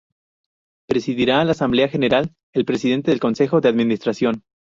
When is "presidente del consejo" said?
2.65-3.61